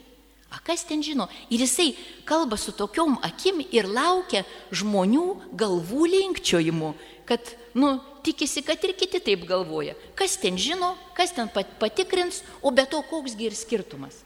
[0.51, 1.29] A kas ten žino?
[1.51, 1.93] Ir jisai
[2.27, 4.43] kalba su tokiom akim ir laukia
[4.75, 6.91] žmonių galvų linkčiojimų,
[7.29, 9.95] kad, nu, tikisi, kad ir kiti taip galvoja.
[10.19, 14.25] Kas ten žino, kas ten patikrins, o be to koksgi ir skirtumas.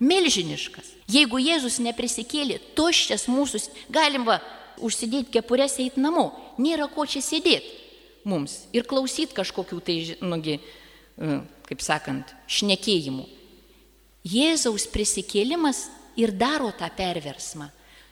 [0.00, 0.96] Milžiniškas.
[1.12, 4.40] Jeigu Jėzus neprisikėlė, tuščias mūsų, galim va,
[4.82, 7.80] užsidėti kepurės eiti namo, nėra ko čia sėdėti
[8.24, 10.58] mums ir klausyti kažkokių tai, nugi,
[11.18, 13.26] kaip sakant, šnekėjimų.
[14.26, 15.88] Jėzaus prisikėlimas
[16.20, 17.70] ir daro tą perversmą.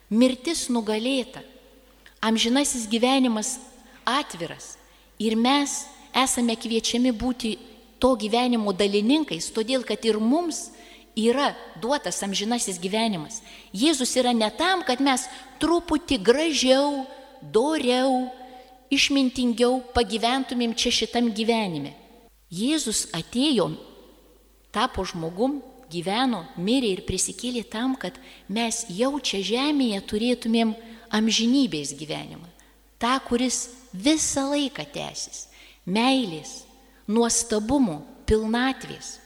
[0.09, 1.43] Mirtis nugalėta,
[2.25, 3.59] amžinasis gyvenimas
[4.09, 4.79] atviras
[5.21, 5.85] ir mes
[6.17, 7.59] esame kviečiami būti
[8.01, 10.71] to gyvenimo dalininkais, todėl kad ir mums
[11.19, 11.51] yra
[11.83, 13.43] duotas amžinasis gyvenimas.
[13.75, 15.27] Jėzus yra ne tam, kad mes
[15.61, 17.05] truputį gražiau,
[17.43, 18.31] doriau,
[18.89, 21.93] išmintingiau pagyventumėm čia šitam gyvenime.
[22.49, 23.71] Jėzus atėjo,
[24.73, 25.59] tapo žmogum,
[25.93, 28.17] gyveno, mirė ir prisikėlė tam, kad
[28.49, 30.73] mes jau čia žemėje turėtumėm
[31.13, 32.49] amžinybės gyvenimą.
[32.99, 35.47] Ta, kuris visą laiką tęsis.
[35.89, 36.65] Meilės,
[37.09, 39.19] nuostabumo, pilnatvės.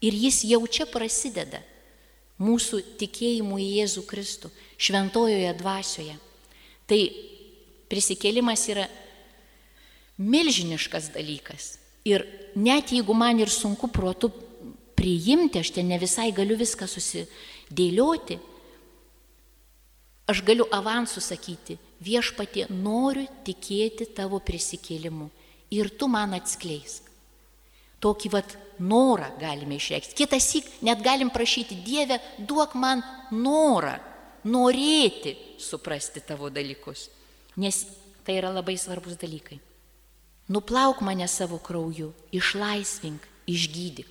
[0.00, 1.60] Ir jis jau čia prasideda
[2.38, 6.14] mūsų tikėjimu į Jėzų Kristų, šventojoje dvasioje.
[6.88, 7.00] Tai
[7.90, 8.86] prisikėlimas yra
[10.22, 11.74] milžiniškas dalykas.
[12.08, 12.24] Ir
[12.56, 14.30] net jeigu man ir sunku protu
[14.98, 18.38] priimti, aš ten ne visai galiu viską susidėlioti,
[20.28, 25.28] aš galiu avansų sakyti, viešpatie noriu tikėti tavo prisikėlimu
[25.74, 27.06] ir tu man atskleisk.
[27.98, 30.14] Tokį vat norą galime išreikšti.
[30.18, 33.02] Kitas įk, net galim prašyti Dievę, duok man
[33.34, 33.96] norą,
[34.46, 37.08] norėti suprasti tavo dalykus.
[37.58, 37.82] Nes
[38.22, 39.58] tai yra labai svarbus dalykai.
[40.48, 44.10] Nuplauk mane savo krauju, išlaisvink, išgydyk.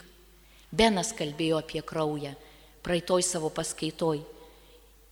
[0.72, 2.34] Benas kalbėjo apie kraują,
[2.86, 4.22] praeitoj savo paskaitoj.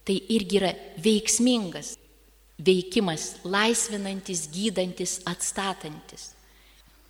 [0.06, 1.96] Tai irgi yra veiksmingas
[2.58, 6.32] veikimas, laisvinantis, gydantis, atstatantis.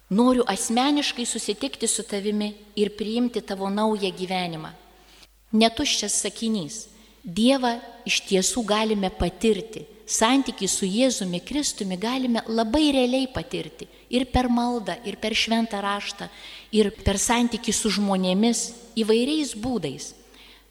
[0.10, 4.72] Noriu asmeniškai susitikti su tavimi ir priimti tavo naują gyvenimą.
[5.54, 6.86] Netuščias sakinys.
[7.26, 9.86] Dievą iš tiesų galime patirti.
[10.06, 16.28] Santykį su Jėzumi Kristumi galime labai realiai patirti ir per maldą, ir per šventą raštą,
[16.72, 18.62] ir per santykių su žmonėmis
[19.02, 20.12] įvairiais būdais.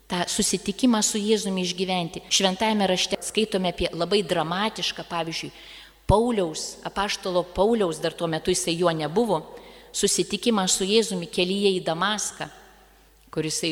[0.06, 2.22] Ta susitikimą su Jėzumi išgyventi.
[2.30, 5.50] Šventajame rašte skaitome apie labai dramatišką, pavyzdžiui,
[6.06, 9.40] Pauliaus, apaštalo Pauliaus, dar tuo metu jisai jo nebuvo,
[9.90, 12.50] susitikimą su Jėzumi kelyje į Damaską,
[13.34, 13.62] kuris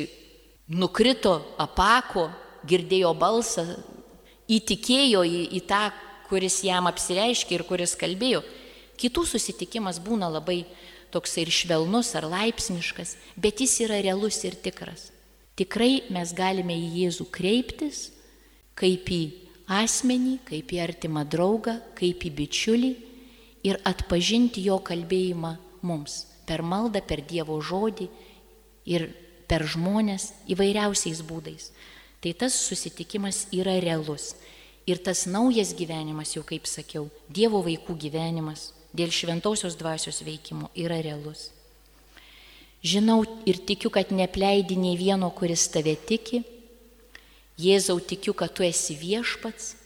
[0.72, 2.30] nukrito, apako,
[2.66, 3.66] girdėjo balsą,
[4.56, 5.84] įtikėjo į, į tą,
[6.28, 8.42] kuris jam apsireiškė ir kuris kalbėjo.
[9.00, 10.62] Kitų susitikimas būna labai
[11.12, 15.10] toks ir švelnus ar laipsniškas, bet jis yra realus ir tikras.
[15.58, 18.06] Tikrai mes galime į Jėzų kreiptis
[18.78, 19.22] kaip į
[19.68, 22.92] asmenį, kaip į artimą draugą, kaip į bičiulį
[23.68, 28.08] ir atpažinti jo kalbėjimą mums per maldą, per Dievo žodį
[28.88, 29.10] ir
[29.48, 31.70] per žmonės įvairiausiais būdais.
[32.22, 34.32] Tai tas susitikimas yra realus.
[34.86, 41.00] Ir tas naujas gyvenimas, jau kaip sakiau, Dievo vaikų gyvenimas dėl šventosios dvasios veikimo yra
[41.02, 41.50] realus.
[42.82, 46.42] Žinau ir tikiu, kad nepleidi nei vieno, kuris tave tiki.
[47.62, 49.76] Jėzau tikiu, kad tu esi viešpats.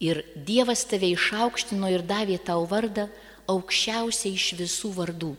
[0.00, 3.10] Ir Dievas tave išaukštino ir davė tau vardą
[3.48, 5.34] aukščiausiai iš visų vardų.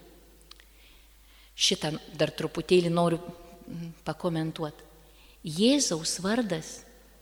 [1.55, 3.21] Šitą dar truputėlį noriu
[4.05, 4.85] pakomentuoti.
[5.45, 6.79] Jėzaus vardas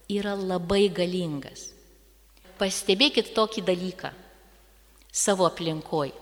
[0.07, 1.73] yra labai galingas.
[2.55, 4.13] Pastebėkit tokį dalyką
[5.11, 6.13] savo aplinkoj.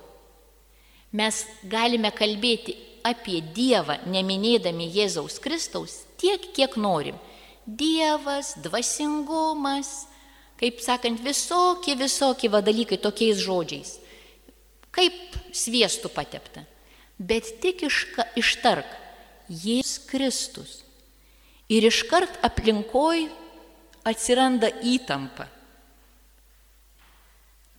[1.14, 2.74] Mes galime kalbėti
[3.06, 7.22] apie Dievą, neminėdami Jėzaus Kristaus, tiek, kiek norim.
[7.70, 10.08] Dievas, dvasingumas,
[10.58, 14.00] kaip sakant, visokie, visokie vadalykai tokiais žodžiais.
[14.90, 16.66] Kaip sviestų patepta.
[17.22, 18.90] Bet tik ištark
[19.46, 20.80] Jėzus Kristus.
[21.72, 23.26] Ir iškart aplinkoj
[24.08, 25.48] atsiranda įtampa.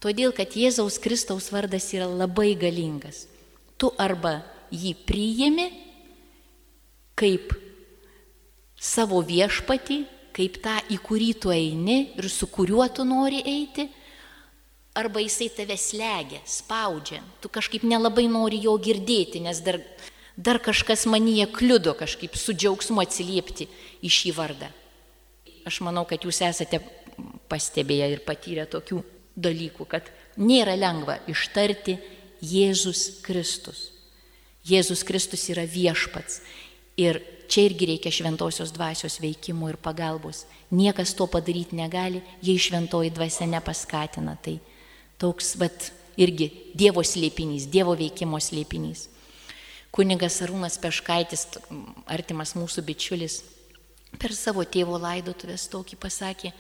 [0.03, 3.27] Todėl, kad Jėzaus Kristaus vardas yra labai galingas.
[3.79, 4.41] Tu arba
[4.73, 5.69] jį priimi
[7.19, 7.53] kaip
[8.83, 9.99] savo viešpatį,
[10.35, 13.87] kaip tą, į kurį tu eini ir su kuriuo tu nori eiti,
[14.99, 19.79] arba jisai tave slegia, spaudžia, tu kažkaip nelabai nori jo girdėti, nes dar,
[20.43, 23.69] dar kažkas manyje kliudo kažkaip su džiaugsmu atsiliepti
[24.03, 24.71] į šį vardą.
[25.69, 26.81] Aš manau, kad jūs esate
[27.53, 29.03] pastebėję ir patyrę tokių
[29.37, 30.09] dalykų, kad
[30.41, 31.99] nėra lengva ištarti
[32.43, 33.91] Jėzus Kristus.
[34.67, 36.41] Jėzus Kristus yra viešpats.
[36.99, 40.45] Ir čia irgi reikia šventosios dvasios veikimo ir pagalbos.
[40.75, 44.37] Niekas to padaryti negali, jei šventoji dvasia nepaskatina.
[44.43, 44.59] Tai
[45.21, 49.12] toks, bet irgi Dievo slėpinys, Dievo veikimo slėpinys.
[49.93, 51.47] Kunigas Arūnas Peškaitis,
[52.09, 53.43] artimas mūsų bičiulis,
[54.17, 56.53] per savo tėvo laidotuvės tokį pasakė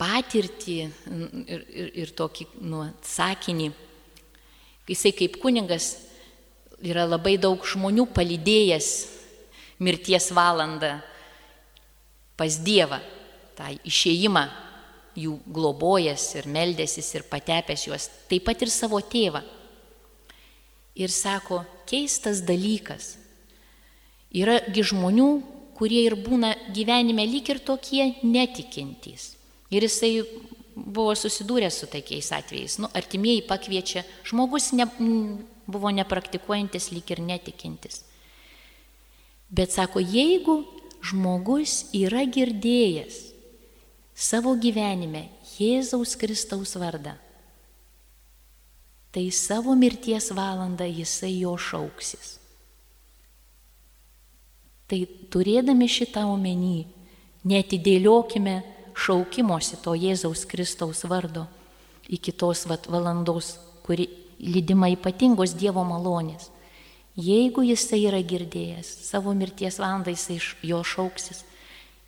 [0.00, 3.70] patirtį ir, ir, ir tokį nu, sakinį.
[4.90, 5.94] Jisai kaip kunigas
[6.82, 8.90] yra labai daug žmonių palydėjęs
[9.82, 10.98] mirties valandą
[12.36, 12.98] pas Dievą,
[13.56, 14.46] tą išėjimą
[15.16, 19.42] jų globojęs ir meldėsis ir patepęs juos, taip pat ir savo tėvą.
[20.98, 23.16] Ir sako, keistas dalykas.
[24.32, 25.28] Yragi žmonių,
[25.76, 29.32] kurie ir būna gyvenime lyg ir tokie netikintys.
[29.72, 30.22] Ir jisai
[30.76, 32.78] buvo susidūręs su tokiais atvejais.
[32.80, 34.86] Nu, artimieji pakviečia, žmogus ne,
[35.66, 38.02] buvo nepraktikuojantis, lyg ir netikintis.
[39.52, 40.62] Bet sako, jeigu
[41.04, 43.18] žmogus yra girdėjęs
[44.14, 45.26] savo gyvenime
[45.58, 47.16] Jėzaus Kristaus vardą,
[49.12, 52.38] tai savo mirties valandą jisai jo šauksis.
[54.88, 55.00] Tai
[55.32, 56.86] turėdami šitą omeny,
[57.48, 58.56] netidėliokime
[58.96, 61.46] šaukimosi to Jėzaus Kristaus vardo
[62.12, 64.08] iki tos vat, valandos, kuri
[64.42, 66.50] lydima ypatingos Dievo malonės.
[67.16, 71.44] Jeigu jisai yra girdėjęs, savo mirties valandą jisai jo šauksis.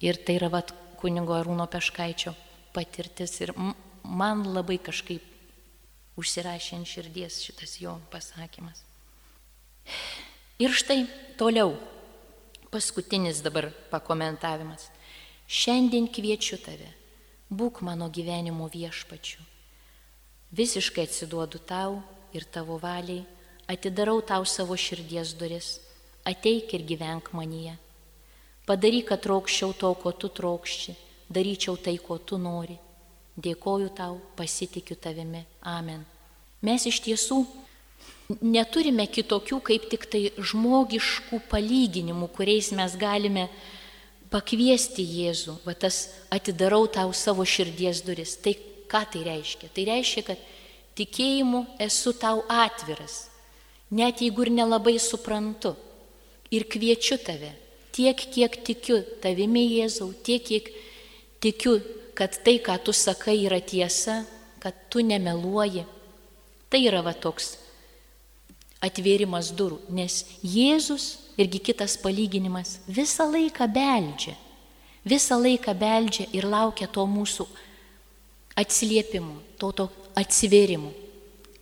[0.05, 2.33] Ir tai yra vat, kunigo Arūno Peškaičio
[2.75, 3.53] patirtis ir
[4.05, 5.34] man labai kažkaip
[6.21, 8.83] užsirašė ant širdies šitas jo pasakymas.
[10.59, 11.05] Ir štai
[11.39, 11.75] toliau
[12.71, 14.89] paskutinis dabar pakomentavimas.
[15.47, 16.89] Šiandien kviečiu tave,
[17.51, 19.43] būk mano gyvenimo viešpačiu.
[20.55, 21.99] Visiškai atsiduodu tau
[22.33, 23.27] ir tavo valiai,
[23.69, 25.79] atidarau tau savo širdies duris,
[26.25, 27.75] ateik ir gyvenk manyje.
[28.65, 30.95] Padaryk, kad trokščiau to, ko tu trokšči,
[31.29, 32.79] daryčiau tai, ko tu nori.
[33.35, 35.43] Dėkoju tau, pasitikiu tavimi.
[35.67, 36.05] Amen.
[36.63, 37.43] Mes iš tiesų
[38.41, 43.49] neturime kitokių kaip tik tai žmogiškų palyginimų, kuriais mes galime
[44.33, 48.37] pakviesti Jėzų, va tas atidarau tau savo širdies duris.
[48.41, 48.55] Tai
[48.91, 49.71] ką tai reiškia?
[49.75, 50.47] Tai reiškia, kad
[50.99, 53.29] tikėjimu esu tau atviras,
[53.91, 55.75] net jeigu ir nelabai suprantu.
[56.55, 57.51] Ir kviečiu tave,
[57.95, 60.69] tiek, kiek tikiu tavimi Jėzau, tiek, kiek
[61.43, 61.81] tikiu,
[62.15, 64.23] kad tai, ką tu sakai, yra tiesa,
[64.63, 65.85] kad tu nemeluoji.
[66.71, 67.57] Tai yra va toks
[68.85, 74.35] atvėrimas durų, nes Jėzus irgi kitas palyginimas visą laiką beeldžia,
[75.05, 77.47] visą laiką beeldžia ir laukia to mūsų
[78.61, 79.89] atsiliepimų, to, to
[80.19, 80.93] atsivėrimų,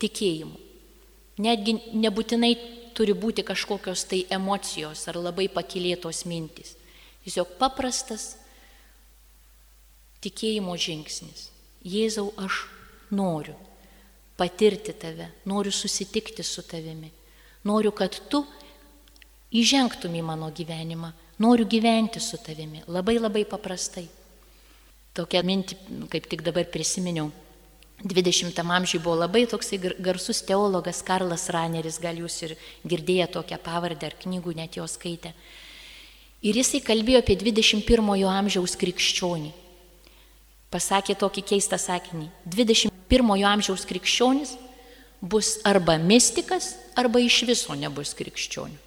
[0.03, 0.59] tikėjimų.
[1.43, 2.53] Netgi nebūtinai
[2.97, 6.75] turi būti kažkokios tai emocijos ar labai pakilėtos mintys.
[7.25, 8.35] Tiesiog paprastas
[10.23, 11.51] tikėjimo žingsnis.
[11.83, 12.65] Jėzau, aš
[13.11, 13.57] noriu
[14.39, 17.11] patirti tave, noriu susitikti su tavimi,
[17.69, 18.43] noriu, kad tu
[19.53, 21.13] įžengtum į mano gyvenimą,
[21.43, 24.09] noriu gyventi su tavimi, labai labai paprastai.
[25.13, 25.77] Tokia mintį,
[26.09, 27.29] kaip tik dabar prisiminiau,
[28.03, 32.57] 20 amžiui buvo labai toksai garsus teologas Karlas Raneris, gal jūs ir
[32.89, 35.35] girdėję tokią pavardę ar knygų net jo skaitę.
[36.43, 39.53] Ir jisai kalbėjo apie 21 amžiaus krikščionį.
[40.73, 42.31] Pasakė tokį keistą sakinį.
[42.49, 44.55] 21 amžiaus krikščionis
[45.21, 48.79] bus arba mystikas, arba iš viso nebus krikščionių.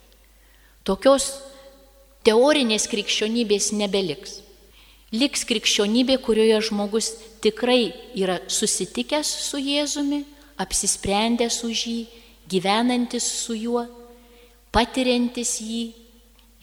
[0.85, 1.29] Tokios
[2.25, 4.41] teorinės krikščionybės nebeliks
[5.15, 7.11] liks krikščionybė, kurioje žmogus
[7.43, 10.23] tikrai yra susitikęs su Jėzumi,
[10.61, 11.99] apsisprendęs už jį,
[12.49, 13.85] gyvenantis su juo,
[14.75, 15.83] patiriantis jį,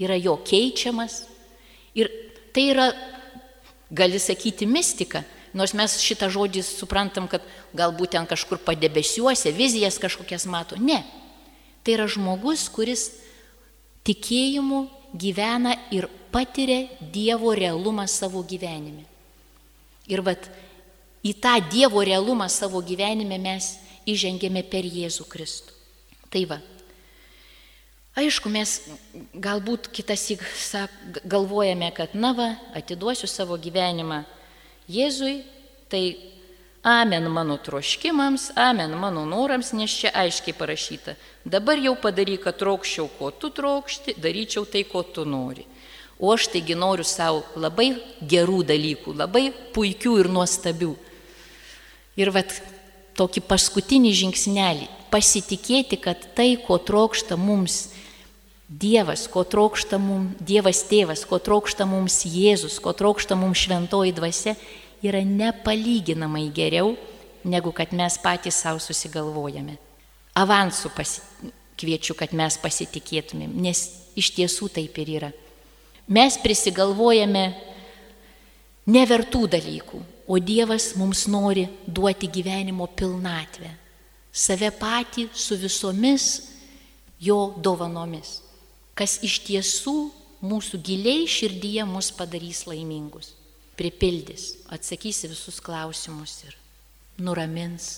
[0.03, 1.23] yra jo keičiamas.
[1.95, 2.11] Ir
[2.55, 2.89] tai yra,
[3.93, 5.23] gali sakyti, mistika,
[5.53, 7.45] nors mes šitą žodį suprantam, kad
[7.77, 10.79] galbūt ten kažkur padebesiuose, vizijas kažkokias mato.
[10.81, 11.03] Ne.
[11.85, 13.11] Tai yra žmogus, kuris
[14.09, 19.05] tikėjimu gyvena ir patiria Dievo realumą savo gyvenime.
[20.09, 20.49] Ir vat
[21.23, 23.77] į tą Dievo realumą savo gyvenime mes
[24.09, 25.77] įžengėme per Jėzų Kristų.
[26.33, 26.63] Tai va.
[28.13, 28.75] Aišku, mes
[29.33, 30.27] galbūt kitas
[31.25, 34.27] galvojame, kad na va, atiduosiu savo gyvenimą
[34.93, 35.47] Jėzui,
[35.89, 36.19] tai
[36.85, 41.15] amen mano troškimams, amen mano norams, nes čia aiškiai parašyta.
[41.49, 45.65] Dabar jau padaryk, kad trokščiau, ko tu trokšti, daryčiau tai, ko tu nori.
[46.21, 50.93] O aš taigi noriu savo labai gerų dalykų, labai puikių ir nuostabių.
[52.21, 52.53] Ir vat
[53.17, 57.89] tokį paskutinį žingsnelį- pasitikėti, kad tai, ko trokšta mums
[58.73, 64.55] Dievas, ko trokšta mums Dievas tėvas, ko trokšta mums Jėzus, ko trokšta mums šventoji dvasia,
[65.05, 66.95] yra nepalyginamai geriau,
[67.45, 69.77] negu kad mes patys savo susigalvojame.
[70.39, 71.21] Avansų pasi...
[71.83, 73.79] kviečiu, kad mes pasitikėtumėm, nes
[74.15, 75.31] iš tiesų taip ir yra.
[76.07, 77.45] Mes prisigalvojame
[78.87, 83.73] nevertų dalykų, o Dievas mums nori duoti gyvenimo pilnatvę,
[84.31, 86.29] save patį su visomis
[87.19, 88.42] jo dovanomis,
[89.03, 89.97] kas iš tiesų
[90.47, 93.33] mūsų giliai širdyje mus padarys laimingus,
[93.75, 96.55] pripildys, atsakys visus klausimus ir
[97.19, 97.97] nuramins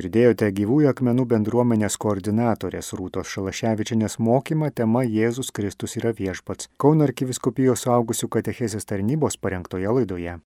[0.00, 7.84] Girdėjote gyvųjų akmenų bendruomenės koordinatorės Rūtos Šalaševičinės mokymą tema Jėzus Kristus yra viešpats Kauno arkiviskupijos
[7.98, 10.38] augusių katechezės tarnybos parengtoje laidoje.